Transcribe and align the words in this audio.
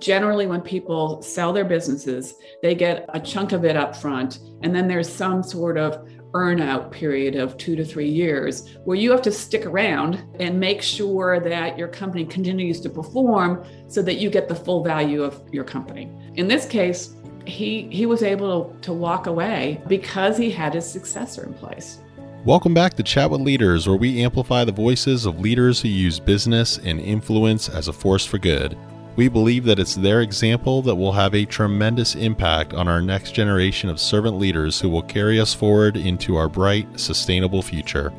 generally 0.00 0.46
when 0.46 0.60
people 0.60 1.20
sell 1.22 1.52
their 1.52 1.64
businesses 1.64 2.34
they 2.62 2.74
get 2.74 3.04
a 3.10 3.20
chunk 3.20 3.52
of 3.52 3.64
it 3.64 3.76
up 3.76 3.96
front 3.96 4.40
and 4.62 4.74
then 4.74 4.88
there's 4.88 5.08
some 5.12 5.42
sort 5.42 5.76
of 5.76 6.08
earnout 6.32 6.90
period 6.90 7.36
of 7.36 7.56
two 7.56 7.74
to 7.74 7.84
three 7.84 8.08
years 8.08 8.76
where 8.84 8.96
you 8.96 9.10
have 9.10 9.22
to 9.22 9.32
stick 9.32 9.64
around 9.64 10.22
and 10.40 10.60
make 10.60 10.82
sure 10.82 11.40
that 11.40 11.78
your 11.78 11.88
company 11.88 12.24
continues 12.24 12.80
to 12.80 12.90
perform 12.90 13.64
so 13.86 14.02
that 14.02 14.16
you 14.16 14.28
get 14.28 14.46
the 14.46 14.54
full 14.54 14.84
value 14.84 15.22
of 15.22 15.42
your 15.52 15.64
company 15.64 16.10
in 16.34 16.46
this 16.46 16.66
case 16.66 17.14
he 17.46 17.88
he 17.90 18.04
was 18.04 18.22
able 18.22 18.64
to, 18.64 18.80
to 18.80 18.92
walk 18.92 19.26
away 19.26 19.80
because 19.88 20.36
he 20.36 20.50
had 20.50 20.74
his 20.74 20.90
successor 20.90 21.44
in 21.44 21.54
place 21.54 22.00
Welcome 22.44 22.72
back 22.72 22.94
to 22.94 23.02
Chat 23.02 23.30
with 23.30 23.40
Leaders, 23.40 23.88
where 23.88 23.96
we 23.96 24.22
amplify 24.22 24.64
the 24.64 24.72
voices 24.72 25.26
of 25.26 25.40
leaders 25.40 25.80
who 25.80 25.88
use 25.88 26.20
business 26.20 26.78
and 26.78 27.00
influence 27.00 27.68
as 27.68 27.88
a 27.88 27.92
force 27.92 28.24
for 28.24 28.38
good. 28.38 28.78
We 29.18 29.26
believe 29.26 29.64
that 29.64 29.80
it's 29.80 29.96
their 29.96 30.20
example 30.20 30.80
that 30.82 30.94
will 30.94 31.10
have 31.10 31.34
a 31.34 31.44
tremendous 31.44 32.14
impact 32.14 32.72
on 32.72 32.86
our 32.86 33.02
next 33.02 33.32
generation 33.32 33.90
of 33.90 33.98
servant 33.98 34.38
leaders 34.38 34.80
who 34.80 34.88
will 34.88 35.02
carry 35.02 35.40
us 35.40 35.52
forward 35.52 35.96
into 35.96 36.36
our 36.36 36.48
bright, 36.48 37.00
sustainable 37.00 37.60
future. 37.60 38.12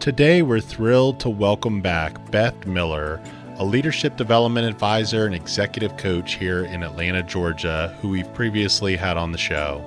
Today, 0.00 0.40
we're 0.40 0.60
thrilled 0.60 1.20
to 1.20 1.28
welcome 1.28 1.82
back 1.82 2.30
Beth 2.30 2.64
Miller, 2.64 3.20
a 3.58 3.64
leadership 3.66 4.16
development 4.16 4.66
advisor 4.66 5.26
and 5.26 5.34
executive 5.34 5.94
coach 5.98 6.36
here 6.36 6.64
in 6.64 6.82
Atlanta, 6.82 7.22
Georgia, 7.22 7.94
who 8.00 8.08
we've 8.08 8.32
previously 8.32 8.96
had 8.96 9.18
on 9.18 9.30
the 9.30 9.36
show. 9.36 9.84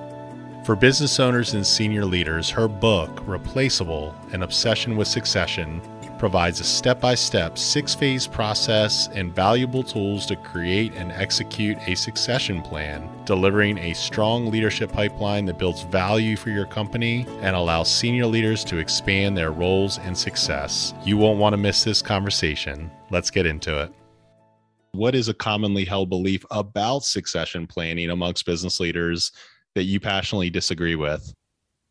For 0.64 0.76
business 0.76 1.18
owners 1.18 1.54
and 1.54 1.66
senior 1.66 2.04
leaders, 2.04 2.48
her 2.50 2.68
book, 2.68 3.26
Replaceable 3.26 4.14
An 4.30 4.44
Obsession 4.44 4.96
with 4.96 5.08
Succession, 5.08 5.80
provides 6.18 6.60
a 6.60 6.64
step 6.64 7.00
by 7.00 7.14
step, 7.14 7.58
six 7.58 7.94
phase 7.94 8.26
process 8.26 9.08
and 9.14 9.34
valuable 9.34 9.82
tools 9.82 10.26
to 10.26 10.36
create 10.36 10.92
and 10.94 11.12
execute 11.12 11.78
a 11.86 11.94
succession 11.94 12.62
plan, 12.62 13.08
delivering 13.24 13.78
a 13.78 13.94
strong 13.94 14.50
leadership 14.50 14.92
pipeline 14.92 15.44
that 15.46 15.58
builds 15.58 15.82
value 15.82 16.36
for 16.36 16.50
your 16.50 16.66
company 16.66 17.26
and 17.40 17.56
allows 17.56 17.92
senior 17.92 18.26
leaders 18.26 18.64
to 18.64 18.78
expand 18.78 19.36
their 19.36 19.52
roles 19.52 19.98
and 19.98 20.16
success. 20.16 20.94
You 21.04 21.16
won't 21.16 21.38
want 21.38 21.52
to 21.52 21.58
miss 21.58 21.84
this 21.84 22.02
conversation. 22.02 22.90
Let's 23.10 23.30
get 23.30 23.46
into 23.46 23.82
it. 23.82 23.92
What 24.92 25.14
is 25.14 25.28
a 25.28 25.34
commonly 25.34 25.84
held 25.84 26.08
belief 26.08 26.44
about 26.50 27.04
succession 27.04 27.66
planning 27.66 28.10
amongst 28.10 28.46
business 28.46 28.80
leaders? 28.80 29.32
that 29.76 29.84
you 29.84 30.00
passionately 30.00 30.50
disagree 30.50 30.96
with? 30.96 31.32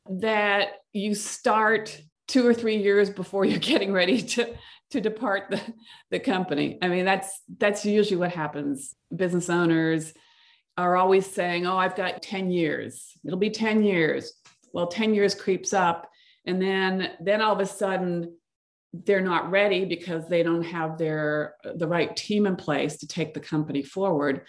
That 0.09 0.81
you 0.91 1.13
start 1.13 2.01
two 2.27 2.45
or 2.45 2.53
three 2.53 2.77
years 2.77 3.09
before 3.09 3.45
you're 3.45 3.59
getting 3.59 3.91
ready 3.91 4.21
to 4.21 4.55
to 4.91 5.01
depart 5.01 5.45
the, 5.49 5.59
the 6.11 6.19
company. 6.19 6.77
I 6.81 6.89
mean, 6.89 7.05
that's 7.05 7.41
that's 7.57 7.85
usually 7.85 8.17
what 8.17 8.31
happens. 8.31 8.95
Business 9.15 9.49
owners 9.49 10.13
are 10.77 10.95
always 10.95 11.25
saying, 11.25 11.65
"Oh, 11.65 11.77
I've 11.77 11.95
got 11.95 12.21
10 12.21 12.51
years. 12.51 13.11
It'll 13.25 13.39
be 13.39 13.49
10 13.49 13.83
years." 13.83 14.33
Well, 14.73 14.87
10 14.87 15.13
years 15.13 15.33
creeps 15.33 15.71
up 15.71 16.09
and 16.45 16.61
then 16.61 17.11
then 17.19 17.41
all 17.41 17.53
of 17.53 17.59
a 17.59 17.65
sudden 17.65 18.35
they're 19.05 19.21
not 19.21 19.51
ready 19.51 19.83
because 19.83 20.27
they 20.27 20.41
don't 20.41 20.63
have 20.63 20.97
their 20.97 21.55
the 21.75 21.87
right 21.87 22.15
team 22.15 22.45
in 22.45 22.55
place 22.55 22.97
to 22.97 23.07
take 23.07 23.33
the 23.33 23.39
company 23.39 23.83
forward 23.83 24.41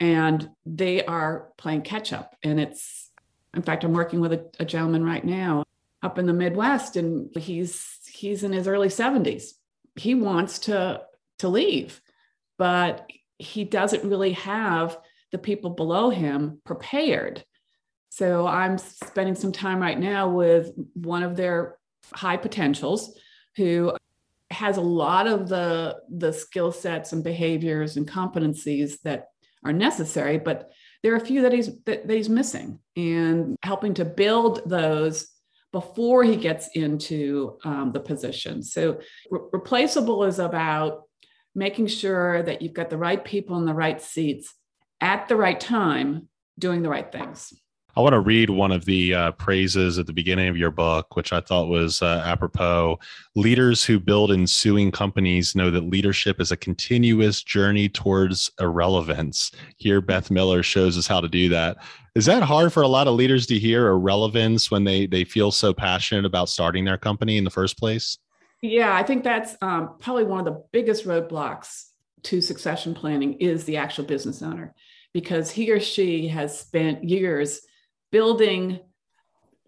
and 0.00 0.48
they 0.66 1.04
are 1.04 1.48
playing 1.56 1.82
catch 1.82 2.12
up 2.12 2.34
and 2.42 2.58
it's 2.58 3.10
in 3.54 3.62
fact 3.62 3.84
i'm 3.84 3.92
working 3.92 4.20
with 4.20 4.32
a, 4.32 4.44
a, 4.58 4.64
gentleman 4.64 5.04
right 5.04 5.24
now 5.24 5.62
up 6.02 6.18
in 6.18 6.26
the 6.26 6.32
midwest 6.32 6.96
and 6.96 7.34
he's 7.36 7.98
he's 8.06 8.42
in 8.42 8.52
his 8.52 8.68
early 8.68 8.88
70s 8.88 9.52
he 9.96 10.14
wants 10.14 10.58
to 10.60 11.00
to 11.38 11.48
leave 11.48 12.00
but 12.58 13.08
he 13.38 13.64
doesn't 13.64 14.08
really 14.08 14.32
have 14.32 14.98
the 15.32 15.38
people 15.38 15.70
below 15.70 16.10
him 16.10 16.60
prepared. 16.64 17.44
So 18.10 18.46
i'm 18.46 18.78
spending 18.78 19.34
some 19.34 19.52
time 19.52 19.80
right 19.80 19.98
now 19.98 20.28
with 20.28 20.72
one 20.94 21.22
of 21.22 21.36
their 21.36 21.78
high 22.12 22.36
potentials 22.36 23.18
who 23.56 23.96
has 24.50 24.76
a 24.76 24.82
lot 24.82 25.26
of 25.26 25.48
the 25.48 25.96
the 26.10 26.32
skill 26.32 26.72
sets 26.72 27.12
and 27.12 27.24
behaviors 27.24 27.96
and 27.96 28.06
competencies 28.06 29.00
that 29.02 29.28
are 29.64 29.72
necessary 29.72 30.36
but 30.36 30.70
there 31.02 31.14
are 31.14 31.16
a 31.16 31.24
few 31.24 31.42
that 31.42 31.52
he's 31.52 31.70
that, 31.84 32.06
that 32.06 32.14
he's 32.14 32.28
missing 32.28 32.78
and 32.96 33.56
helping 33.62 33.94
to 33.94 34.04
build 34.04 34.60
those 34.66 35.31
before 35.72 36.22
he 36.22 36.36
gets 36.36 36.68
into 36.74 37.58
um, 37.64 37.92
the 37.92 38.00
position. 38.00 38.62
So 38.62 39.00
re- 39.30 39.40
replaceable 39.52 40.24
is 40.24 40.38
about 40.38 41.02
making 41.54 41.86
sure 41.86 42.42
that 42.42 42.62
you've 42.62 42.74
got 42.74 42.90
the 42.90 42.98
right 42.98 43.22
people 43.22 43.58
in 43.58 43.64
the 43.64 43.74
right 43.74 44.00
seats 44.00 44.54
at 45.00 45.28
the 45.28 45.36
right 45.36 45.58
time 45.58 46.28
doing 46.58 46.82
the 46.82 46.88
right 46.88 47.10
things 47.10 47.52
I 47.94 48.00
want 48.00 48.14
to 48.14 48.20
read 48.20 48.48
one 48.48 48.72
of 48.72 48.86
the 48.86 49.14
uh, 49.14 49.32
praises 49.32 49.98
at 49.98 50.06
the 50.06 50.14
beginning 50.14 50.48
of 50.48 50.56
your 50.56 50.70
book, 50.70 51.14
which 51.14 51.30
I 51.30 51.42
thought 51.42 51.68
was 51.68 52.00
uh, 52.00 52.22
apropos. 52.24 52.98
Leaders 53.34 53.84
who 53.84 54.00
build 54.00 54.32
ensuing 54.32 54.90
companies 54.90 55.54
know 55.54 55.70
that 55.70 55.84
leadership 55.84 56.40
is 56.40 56.50
a 56.50 56.56
continuous 56.56 57.42
journey 57.42 57.90
towards 57.90 58.50
irrelevance. 58.58 59.52
Here, 59.76 60.00
Beth 60.00 60.30
Miller 60.30 60.62
shows 60.62 60.96
us 60.96 61.06
how 61.06 61.20
to 61.20 61.28
do 61.28 61.50
that. 61.50 61.76
Is 62.14 62.24
that 62.26 62.42
hard 62.42 62.72
for 62.72 62.82
a 62.82 62.88
lot 62.88 63.08
of 63.08 63.14
leaders 63.14 63.46
to 63.46 63.58
hear 63.58 63.88
irrelevance 63.88 64.70
when 64.70 64.84
they 64.84 65.06
they 65.06 65.24
feel 65.24 65.50
so 65.50 65.74
passionate 65.74 66.24
about 66.24 66.48
starting 66.48 66.86
their 66.86 66.98
company 66.98 67.36
in 67.36 67.44
the 67.44 67.50
first 67.50 67.78
place? 67.78 68.18
Yeah, 68.62 68.94
I 68.94 69.02
think 69.02 69.22
that's 69.22 69.56
um, 69.60 69.96
probably 69.98 70.24
one 70.24 70.40
of 70.40 70.46
the 70.46 70.62
biggest 70.72 71.04
roadblocks 71.04 71.88
to 72.24 72.40
succession 72.40 72.94
planning 72.94 73.34
is 73.34 73.64
the 73.64 73.76
actual 73.76 74.04
business 74.04 74.40
owner 74.40 74.74
because 75.12 75.50
he 75.50 75.70
or 75.70 75.80
she 75.80 76.28
has 76.28 76.58
spent 76.58 77.04
years 77.04 77.60
building 78.12 78.78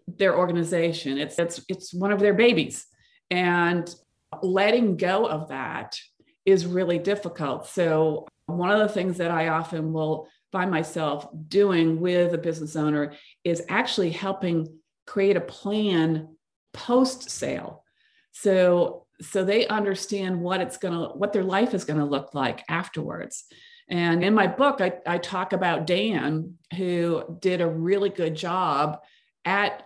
their 0.07 0.37
organization. 0.37 1.17
It's 1.17 1.37
it's 1.37 1.65
it's 1.67 1.93
one 1.93 2.11
of 2.11 2.19
their 2.19 2.33
babies. 2.33 2.85
And 3.29 3.93
letting 4.41 4.97
go 4.97 5.27
of 5.27 5.49
that 5.49 5.99
is 6.45 6.65
really 6.65 6.99
difficult. 6.99 7.67
So 7.67 8.27
one 8.45 8.69
of 8.69 8.79
the 8.79 8.93
things 8.93 9.17
that 9.17 9.31
I 9.31 9.47
often 9.47 9.91
will 9.91 10.27
find 10.51 10.69
myself 10.69 11.27
doing 11.47 11.99
with 11.99 12.33
a 12.33 12.37
business 12.37 12.75
owner 12.75 13.13
is 13.43 13.63
actually 13.67 14.11
helping 14.11 14.67
create 15.07 15.35
a 15.35 15.41
plan 15.41 16.35
post 16.73 17.29
sale. 17.29 17.83
So 18.31 19.07
so 19.21 19.45
they 19.45 19.65
understand 19.67 20.41
what 20.41 20.61
it's 20.61 20.77
going 20.77 20.93
to 20.93 21.15
what 21.15 21.33
their 21.33 21.43
life 21.43 21.73
is 21.73 21.85
going 21.85 21.99
to 21.99 22.05
look 22.05 22.33
like 22.33 22.63
afterwards. 22.69 23.45
And 23.87 24.23
in 24.23 24.33
my 24.33 24.47
book, 24.47 24.81
I, 24.81 24.93
I 25.05 25.17
talk 25.17 25.53
about 25.53 25.85
Dan, 25.85 26.57
who 26.75 27.37
did 27.39 27.61
a 27.61 27.67
really 27.67 28.09
good 28.09 28.35
job 28.35 28.99
at 29.43 29.83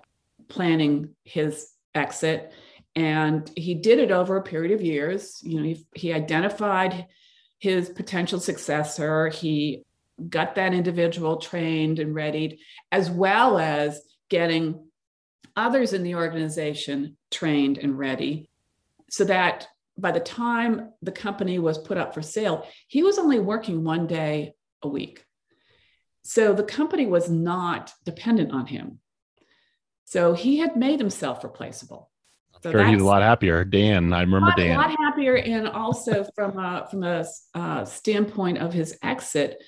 planning 0.48 1.16
his 1.24 1.70
exit. 1.94 2.54
And 2.96 3.50
he 3.56 3.76
did 3.76 4.00
it 4.00 4.12
over 4.12 4.38
a 4.38 4.44
period 4.44 4.72
of 4.74 4.82
years. 4.82 5.40
You 5.44 5.58
know, 5.58 5.64
he, 5.64 5.86
he 5.96 6.14
identified 6.14 7.08
his 7.60 7.90
potential 7.90 8.40
successor. 8.40 9.28
He 9.28 9.84
got 10.30 10.56
that 10.56 10.74
individual 10.74 11.38
trained 11.38 12.00
and 12.00 12.16
readied, 12.16 12.60
as 12.92 13.10
well 13.10 13.58
as 13.58 14.02
getting 14.30 14.88
others 15.56 15.94
in 15.94 16.04
the 16.04 16.16
organization 16.16 17.18
trained 17.32 17.78
and 17.78 17.98
ready 17.98 18.50
so 19.10 19.26
that 19.26 19.68
by 20.00 20.12
the 20.12 20.20
time 20.20 20.92
the 21.02 21.12
company 21.12 21.60
was 21.60 21.78
put 21.78 21.98
up 21.98 22.14
for 22.14 22.22
sale, 22.22 22.68
he 22.88 23.04
was 23.04 23.18
only 23.18 23.40
working 23.40 23.84
one 23.84 24.08
day 24.08 24.54
a 24.82 24.88
week. 24.88 25.24
So 26.24 26.54
the 26.54 26.64
company 26.64 27.06
was 27.06 27.30
not 27.30 27.92
dependent 28.06 28.52
on 28.52 28.68
him. 28.68 29.00
So 30.06 30.34
he 30.34 30.58
had 30.58 30.76
made 30.76 31.00
himself 31.00 31.44
replaceable. 31.44 32.10
So 32.62 32.72
sure, 32.72 32.86
he's 32.86 33.02
a 33.02 33.06
lot 33.06 33.22
happier. 33.22 33.64
Dan, 33.64 34.12
I 34.12 34.22
remember 34.22 34.52
Dan. 34.58 34.76
A 34.76 34.80
lot 34.80 34.96
happier, 34.98 35.38
and 35.38 35.68
also 35.68 36.26
from 36.36 36.58
a 36.58 36.88
from 36.92 37.04
a 37.04 37.26
uh, 37.54 37.86
standpoint 37.86 38.58
of 38.58 38.74
his 38.74 38.98
exit, 39.02 39.64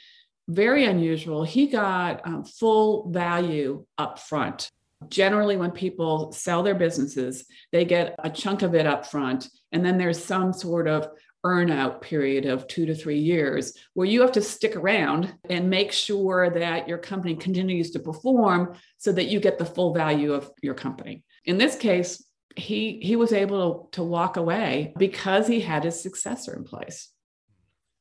very 0.49 0.83
unusual. 0.85 1.45
He 1.45 1.67
got 1.67 2.27
um, 2.27 2.43
full 2.43 3.09
value 3.11 3.85
up 3.97 4.19
front 4.19 4.69
generally 5.09 5.57
when 5.57 5.71
people 5.71 6.31
sell 6.31 6.63
their 6.63 6.75
businesses 6.75 7.45
they 7.71 7.85
get 7.85 8.15
a 8.19 8.29
chunk 8.29 8.61
of 8.61 8.75
it 8.75 8.85
up 8.85 9.05
front 9.05 9.49
and 9.71 9.85
then 9.85 9.97
there's 9.97 10.23
some 10.23 10.53
sort 10.53 10.87
of 10.87 11.07
earnout 11.45 12.01
period 12.01 12.45
of 12.45 12.67
two 12.67 12.85
to 12.85 12.93
three 12.93 13.17
years 13.17 13.73
where 13.93 14.07
you 14.07 14.21
have 14.21 14.31
to 14.31 14.41
stick 14.41 14.75
around 14.75 15.33
and 15.49 15.69
make 15.69 15.91
sure 15.91 16.51
that 16.51 16.87
your 16.87 16.99
company 16.99 17.35
continues 17.35 17.91
to 17.91 17.99
perform 17.99 18.75
so 18.97 19.11
that 19.11 19.27
you 19.27 19.39
get 19.39 19.57
the 19.57 19.65
full 19.65 19.93
value 19.93 20.33
of 20.33 20.51
your 20.61 20.75
company. 20.75 21.23
In 21.45 21.57
this 21.57 21.75
case 21.75 22.23
he 22.55 22.99
he 23.01 23.15
was 23.15 23.33
able 23.33 23.89
to, 23.91 23.97
to 23.97 24.03
walk 24.03 24.37
away 24.37 24.93
because 24.97 25.47
he 25.47 25.61
had 25.61 25.83
his 25.83 26.01
successor 26.01 26.55
in 26.55 26.63
place 26.63 27.09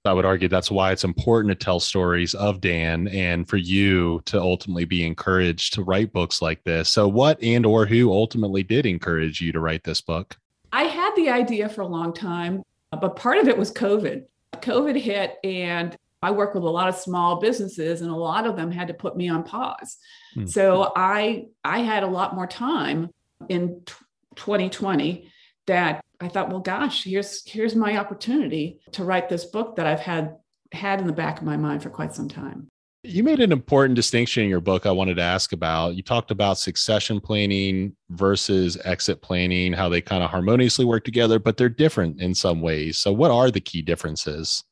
I 0.05 0.14
would 0.14 0.25
argue 0.25 0.49
that's 0.49 0.70
why 0.70 0.93
it's 0.93 1.05
important 1.05 1.50
to 1.50 1.64
tell 1.64 1.79
stories 1.79 2.35
of 2.35 2.61
Dan 2.61 3.08
and 3.08 3.47
for 3.47 3.58
you 3.58 4.23
to 4.26 4.41
ultimately 4.41 4.87
be 4.87 5.05
encouraged 5.05 5.75
to 5.75 5.82
write 5.82 6.12
books 6.12 6.41
like 6.41 6.64
this. 6.64 6.88
So 6.88 7.06
what 7.06 7.43
and 7.43 7.67
or 7.67 7.85
who 7.85 8.11
ultimately 8.11 8.62
did 8.62 8.87
encourage 8.87 9.41
you 9.43 9.52
to 9.52 9.61
write 9.61 9.85
this 9.85 10.00
book? 10.00 10.37
I 10.73 10.85
had 10.85 11.14
the 11.17 11.29
idea 11.29 11.69
for 11.69 11.82
a 11.82 11.87
long 11.87 12.14
time, 12.14 12.62
but 12.99 13.17
part 13.17 13.38
of 13.38 13.49
it 13.49 13.58
was 13.58 13.73
COVID. 13.73 14.25
COVID 14.55 14.99
hit 14.99 15.37
and 15.44 15.97
I 16.23 16.31
work 16.31 16.55
with 16.55 16.64
a 16.64 16.69
lot 16.69 16.88
of 16.88 16.94
small 16.94 17.41
businesses 17.41 18.00
and 18.03 18.11
a 18.11 18.17
lot 18.17 18.46
of 18.46 18.56
them 18.56 18.70
had 18.70 18.88
to 18.88 18.94
put 18.94 19.17
me 19.17 19.29
on 19.29 19.43
pause. 19.43 19.99
Mm-hmm. 20.37 20.46
So 20.46 20.93
I 20.96 21.46
I 21.64 21.81
had 21.81 22.03
a 22.03 22.08
lot 22.08 22.35
more 22.35 22.46
time 22.46 23.11
in 23.49 23.82
t- 23.85 23.94
2020 24.37 25.31
that 25.67 26.05
I 26.20 26.28
thought, 26.28 26.50
well 26.50 26.61
gosh, 26.61 27.05
here's 27.05 27.43
here's 27.49 27.75
my 27.75 27.96
opportunity 27.96 28.81
to 28.93 29.05
write 29.05 29.28
this 29.28 29.44
book 29.46 29.76
that 29.76 29.87
I've 29.87 30.00
had 30.00 30.37
had 30.72 31.00
in 31.00 31.06
the 31.06 31.12
back 31.12 31.38
of 31.38 31.44
my 31.44 31.56
mind 31.56 31.82
for 31.82 31.90
quite 31.90 32.14
some 32.14 32.28
time. 32.28 32.69
You 33.02 33.25
made 33.25 33.40
an 33.40 33.50
important 33.50 33.94
distinction 33.94 34.43
in 34.43 34.50
your 34.50 34.61
book 34.61 34.84
I 34.84 34.90
wanted 34.90 35.14
to 35.14 35.22
ask 35.22 35.55
about. 35.55 35.94
You 35.94 36.02
talked 36.02 36.31
about 36.31 36.58
succession 36.58 37.19
planning 37.19 37.96
versus 38.11 38.76
exit 38.84 39.22
planning, 39.22 39.72
how 39.72 39.88
they 39.88 40.02
kind 40.02 40.22
of 40.22 40.31
harmoniously 40.31 40.84
work 40.84 41.05
together, 41.05 41.38
but 41.38 41.56
they're 41.56 41.70
different 41.70 42.20
in 42.20 42.34
some 42.34 42.61
ways. 42.61 42.99
So, 42.99 43.11
what 43.11 43.31
are 43.31 43.50
the 43.50 43.61
key 43.61 43.81
differences? 43.81 44.62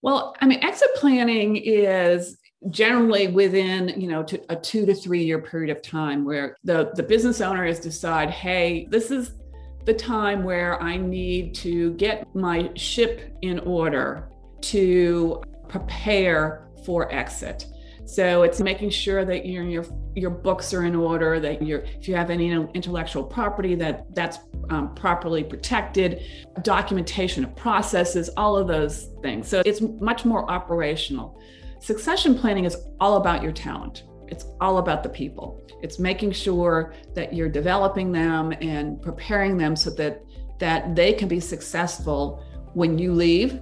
Well, 0.00 0.34
I 0.40 0.46
mean, 0.46 0.64
exit 0.64 0.88
planning 0.94 1.56
is 1.56 2.38
generally 2.70 3.28
within 3.28 3.88
you 4.00 4.08
know 4.08 4.24
a 4.48 4.56
two 4.56 4.86
to 4.86 4.94
three 4.94 5.22
year 5.22 5.38
period 5.38 5.70
of 5.70 5.82
time 5.82 6.24
where 6.24 6.56
the 6.64 6.90
the 6.94 7.02
business 7.02 7.40
owner 7.40 7.64
has 7.66 7.78
decide 7.78 8.30
hey 8.30 8.88
this 8.90 9.10
is 9.10 9.34
the 9.86 9.94
time 9.94 10.44
where 10.44 10.80
i 10.82 10.96
need 10.96 11.54
to 11.54 11.92
get 11.94 12.26
my 12.34 12.70
ship 12.76 13.36
in 13.42 13.58
order 13.60 14.28
to 14.60 15.42
prepare 15.68 16.68
for 16.84 17.12
exit 17.12 17.66
so 18.06 18.44
it's 18.44 18.60
making 18.60 18.90
sure 18.90 19.24
that 19.24 19.46
your 19.46 19.64
your 19.64 19.84
your 20.14 20.30
books 20.30 20.72
are 20.72 20.84
in 20.84 20.94
order, 20.94 21.40
that 21.40 21.60
you 21.60 21.78
if 21.78 22.06
you 22.08 22.14
have 22.14 22.30
any 22.30 22.52
intellectual 22.52 23.24
property 23.24 23.74
that 23.74 24.14
that's 24.14 24.38
um, 24.70 24.94
properly 24.94 25.42
protected, 25.42 26.22
documentation 26.62 27.44
of 27.44 27.54
processes, 27.56 28.30
all 28.36 28.56
of 28.56 28.68
those 28.68 29.08
things. 29.22 29.48
So 29.48 29.60
it's 29.66 29.80
much 29.80 30.24
more 30.24 30.48
operational. 30.48 31.40
Succession 31.80 32.38
planning 32.38 32.64
is 32.64 32.76
all 33.00 33.16
about 33.16 33.42
your 33.42 33.52
talent. 33.52 34.04
It's 34.28 34.46
all 34.60 34.78
about 34.78 35.02
the 35.02 35.08
people. 35.08 35.60
It's 35.82 35.98
making 35.98 36.32
sure 36.32 36.94
that 37.14 37.32
you're 37.32 37.48
developing 37.48 38.12
them 38.12 38.52
and 38.60 39.00
preparing 39.00 39.56
them 39.56 39.76
so 39.76 39.90
that 39.90 40.22
that 40.58 40.96
they 40.96 41.12
can 41.12 41.28
be 41.28 41.40
successful 41.40 42.42
when 42.72 42.98
you 42.98 43.12
leave. 43.12 43.60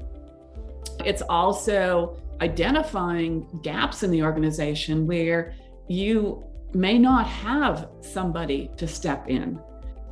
It's 1.05 1.22
also 1.22 2.16
identifying 2.40 3.46
gaps 3.62 4.02
in 4.02 4.11
the 4.11 4.22
organization 4.22 5.06
where 5.06 5.55
you 5.88 6.44
may 6.72 6.99
not 6.99 7.26
have 7.26 7.88
somebody 8.00 8.70
to 8.76 8.87
step 8.87 9.28
in. 9.28 9.60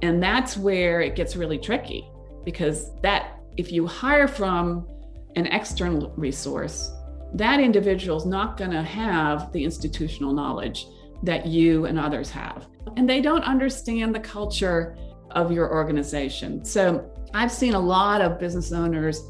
And 0.02 0.22
that's 0.22 0.56
where 0.56 1.00
it 1.00 1.14
gets 1.14 1.36
really 1.36 1.58
tricky 1.58 2.08
because 2.44 2.92
that 3.02 3.38
if 3.56 3.70
you 3.70 3.86
hire 3.86 4.28
from 4.28 4.88
an 5.36 5.46
external 5.46 6.12
resource, 6.16 6.92
that 7.34 7.60
individual 7.60 8.16
is 8.16 8.26
not 8.26 8.56
going 8.56 8.70
to 8.70 8.82
have 8.82 9.52
the 9.52 9.64
institutional 9.64 10.32
knowledge 10.32 10.86
that 11.22 11.46
you 11.46 11.86
and 11.86 11.98
others 11.98 12.30
have. 12.30 12.66
And 12.96 13.08
they 13.08 13.20
don't 13.20 13.44
understand 13.44 14.14
the 14.14 14.20
culture 14.20 14.96
of 15.30 15.50
your 15.50 15.72
organization. 15.72 16.64
So 16.64 17.10
I've 17.32 17.52
seen 17.52 17.74
a 17.74 17.80
lot 17.80 18.20
of 18.20 18.38
business 18.38 18.72
owners 18.72 19.22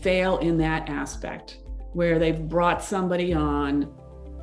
fail 0.00 0.38
in 0.38 0.58
that 0.58 0.88
aspect 0.88 1.58
where 1.92 2.18
they've 2.18 2.48
brought 2.48 2.82
somebody 2.82 3.32
on 3.32 3.92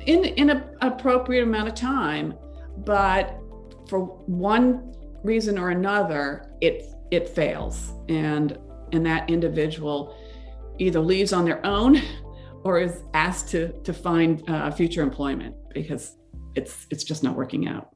in 0.06 0.24
in 0.24 0.50
an 0.50 0.64
appropriate 0.80 1.42
amount 1.42 1.68
of 1.68 1.74
time, 1.74 2.34
but 2.78 3.38
for 3.88 4.00
one 4.00 4.94
reason 5.22 5.58
or 5.58 5.70
another, 5.70 6.50
it 6.60 6.86
it 7.10 7.28
fails, 7.28 7.92
and 8.08 8.58
and 8.92 9.04
that 9.06 9.28
individual 9.30 10.16
either 10.78 11.00
leaves 11.00 11.32
on 11.32 11.44
their 11.44 11.64
own 11.64 12.00
or 12.64 12.78
is 12.78 13.02
asked 13.12 13.48
to 13.50 13.72
to 13.82 13.92
find 13.92 14.48
uh, 14.48 14.70
future 14.70 15.02
employment 15.02 15.54
because 15.72 16.16
it's 16.54 16.86
it's 16.90 17.04
just 17.04 17.22
not 17.22 17.36
working 17.36 17.68
out. 17.68 17.90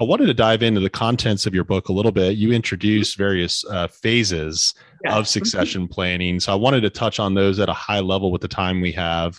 I 0.00 0.04
wanted 0.04 0.26
to 0.26 0.34
dive 0.34 0.62
into 0.62 0.80
the 0.80 0.90
contents 0.90 1.46
of 1.46 1.54
your 1.54 1.64
book 1.64 1.88
a 1.88 1.92
little 1.92 2.12
bit. 2.12 2.36
You 2.36 2.52
introduced 2.52 3.16
various 3.16 3.64
uh, 3.66 3.88
phases 3.88 4.74
yeah. 5.04 5.16
of 5.16 5.28
succession 5.28 5.86
planning. 5.86 6.40
So 6.40 6.50
I 6.50 6.56
wanted 6.56 6.80
to 6.80 6.90
touch 6.90 7.20
on 7.20 7.34
those 7.34 7.60
at 7.60 7.68
a 7.68 7.74
high 7.74 8.00
level 8.00 8.32
with 8.32 8.40
the 8.40 8.48
time 8.48 8.80
we 8.80 8.90
have. 8.92 9.38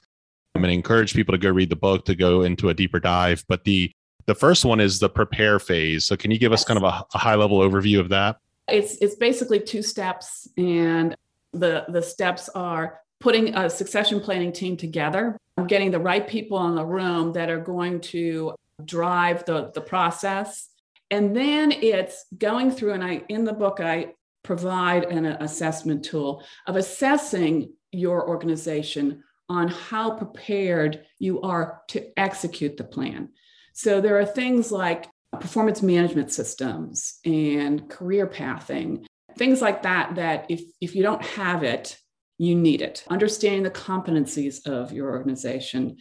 I'm 0.53 0.61
going 0.61 0.69
to 0.69 0.75
encourage 0.75 1.15
people 1.15 1.33
to 1.33 1.39
go 1.39 1.49
read 1.49 1.69
the 1.69 1.75
book 1.75 2.05
to 2.05 2.15
go 2.15 2.43
into 2.43 2.69
a 2.69 2.73
deeper 2.73 2.99
dive. 2.99 3.43
But 3.47 3.63
the 3.63 3.91
the 4.25 4.35
first 4.35 4.63
one 4.63 4.79
is 4.79 4.99
the 4.99 5.09
prepare 5.09 5.59
phase. 5.59 6.05
So 6.05 6.15
can 6.15 6.31
you 6.31 6.37
give 6.37 6.51
yes. 6.51 6.61
us 6.61 6.65
kind 6.65 6.77
of 6.77 6.83
a, 6.83 7.03
a 7.13 7.17
high 7.17 7.35
level 7.35 7.59
overview 7.59 7.99
of 7.99 8.09
that? 8.09 8.37
It's 8.67 8.95
it's 8.97 9.15
basically 9.15 9.59
two 9.59 9.81
steps, 9.81 10.47
and 10.55 11.15
the 11.51 11.85
the 11.89 12.01
steps 12.01 12.47
are 12.49 12.99
putting 13.23 13.55
a 13.55 13.69
succession 13.69 14.19
planning 14.19 14.51
team 14.51 14.75
together, 14.75 15.37
getting 15.67 15.91
the 15.91 15.99
right 15.99 16.27
people 16.27 16.67
in 16.67 16.75
the 16.75 16.85
room 16.85 17.31
that 17.31 17.49
are 17.49 17.61
going 17.61 18.01
to 18.01 18.53
drive 18.83 19.45
the, 19.45 19.71
the 19.73 19.79
process. 19.79 20.67
And 21.09 21.33
then 21.33 21.71
it's 21.71 22.25
going 22.37 22.69
through, 22.69 22.91
and 22.91 23.03
I 23.03 23.23
in 23.29 23.45
the 23.45 23.53
book, 23.53 23.79
I 23.79 24.13
provide 24.43 25.05
an 25.05 25.25
assessment 25.25 26.03
tool 26.03 26.43
of 26.67 26.75
assessing 26.75 27.71
your 27.93 28.27
organization 28.27 29.23
on 29.47 29.69
how 29.69 30.17
prepared 30.17 31.05
you 31.17 31.39
are 31.41 31.81
to 31.87 32.05
execute 32.19 32.75
the 32.75 32.83
plan. 32.83 33.29
So 33.73 34.01
there 34.01 34.19
are 34.19 34.25
things 34.25 34.69
like 34.69 35.07
performance 35.39 35.81
management 35.81 36.29
systems 36.33 37.19
and 37.23 37.89
career 37.89 38.27
pathing, 38.27 39.05
things 39.37 39.61
like 39.61 39.83
that, 39.83 40.15
that 40.15 40.47
if, 40.49 40.61
if 40.81 40.93
you 40.93 41.03
don't 41.03 41.23
have 41.23 41.63
it, 41.63 41.97
you 42.37 42.55
need 42.55 42.81
it. 42.81 43.03
Understanding 43.09 43.63
the 43.63 43.71
competencies 43.71 44.65
of 44.67 44.91
your 44.91 45.11
organization, 45.11 45.97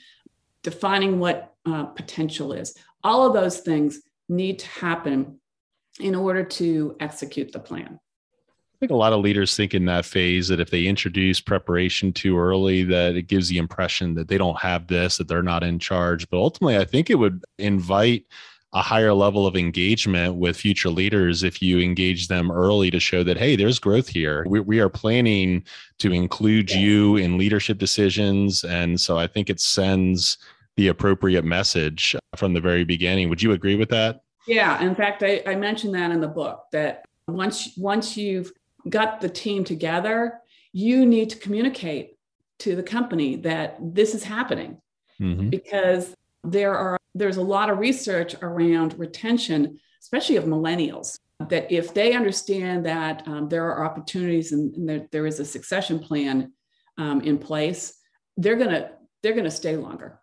defining 0.62 1.19
what 1.19 1.55
uh, 1.67 1.84
potential 1.84 2.52
is. 2.52 2.75
All 3.05 3.26
of 3.26 3.34
those 3.34 3.58
things 3.61 4.00
need 4.29 4.58
to 4.61 4.67
happen 4.69 5.38
in 6.00 6.14
order 6.14 6.43
to 6.43 6.96
execute 7.00 7.52
the 7.52 7.58
plan. 7.58 7.99
I 8.75 8.79
think 8.81 8.90
a 8.90 8.96
lot 8.96 9.12
of 9.12 9.20
leaders 9.20 9.55
think 9.55 9.75
in 9.75 9.84
that 9.84 10.05
phase 10.05 10.49
that 10.49 10.58
if 10.58 10.70
they 10.70 10.87
introduce 10.87 11.40
preparation 11.40 12.12
too 12.12 12.37
early, 12.37 12.82
that 12.84 13.14
it 13.14 13.29
gives 13.29 13.49
the 13.49 13.58
impression 13.58 14.14
that 14.14 14.26
they 14.26 14.38
don't 14.38 14.58
have 14.58 14.88
this, 14.88 15.19
that 15.19 15.29
they're 15.29 15.43
not 15.43 15.62
in 15.62 15.79
charge. 15.79 16.29
But 16.31 16.38
ultimately, 16.38 16.76
I 16.76 16.84
think 16.84 17.08
it 17.08 17.14
would 17.14 17.44
invite 17.58 18.25
a 18.74 18.82
higher 18.82 19.12
level 19.12 19.46
of 19.46 19.56
engagement 19.56 20.36
with 20.36 20.56
future 20.56 20.88
leaders 20.88 21.42
if 21.42 21.60
you 21.60 21.78
engage 21.78 22.28
them 22.28 22.50
early 22.50 22.90
to 22.90 22.98
show 22.98 23.22
that 23.22 23.36
hey 23.36 23.54
there's 23.54 23.78
growth 23.78 24.08
here 24.08 24.44
we, 24.48 24.60
we 24.60 24.80
are 24.80 24.88
planning 24.88 25.62
to 25.98 26.12
include 26.12 26.70
yes. 26.70 26.78
you 26.78 27.16
in 27.16 27.36
leadership 27.36 27.78
decisions 27.78 28.64
and 28.64 29.00
so 29.00 29.19
i 29.19 29.26
think 29.26 29.50
it 29.50 29.60
sends 29.60 30.38
the 30.76 30.88
appropriate 30.88 31.44
message 31.44 32.17
from 32.36 32.55
the 32.55 32.60
very 32.60 32.84
beginning. 32.84 33.29
Would 33.29 33.43
you 33.43 33.52
agree 33.52 33.76
with 33.76 33.91
that? 33.91 34.22
Yeah. 34.46 34.82
In 34.82 34.94
fact, 34.94 35.22
I, 35.22 35.43
I 35.46 35.55
mentioned 35.55 35.94
that 35.94 36.10
in 36.10 36.20
the 36.20 36.29
book 36.29 36.64
that 36.72 37.05
once 37.29 37.76
once 37.76 38.17
you've 38.17 38.52
got 38.88 39.20
the 39.20 39.29
team 39.29 39.64
together, 39.64 40.41
you 40.72 41.06
need 41.06 41.31
to 41.31 41.38
communicate 41.38 42.17
to 42.60 42.74
the 42.74 42.82
company 42.82 43.36
that 43.36 43.76
this 43.81 44.14
is 44.14 44.24
happening 44.24 44.79
mm-hmm. 45.20 45.50
because 45.50 46.14
there 46.44 46.77
are 46.77 46.99
there's 47.15 47.37
a 47.37 47.43
lot 47.43 47.70
of 47.70 47.79
research 47.79 48.34
around 48.43 48.99
retention, 48.99 49.79
especially 50.01 50.37
of 50.37 50.44
millennials. 50.44 51.19
That 51.49 51.72
if 51.72 51.93
they 51.93 52.15
understand 52.15 52.87
that 52.87 53.27
um, 53.27 53.49
there 53.49 53.65
are 53.65 53.84
opportunities 53.84 54.53
and, 54.53 54.75
and 54.77 54.89
there, 54.89 55.08
there 55.11 55.27
is 55.27 55.41
a 55.41 55.44
succession 55.44 55.99
plan 55.99 56.53
um, 56.99 57.20
in 57.20 57.39
place, 57.39 57.94
they're 58.37 58.56
gonna 58.56 58.93
they're 59.22 59.34
gonna 59.34 59.51
stay 59.51 59.77
longer. 59.77 60.20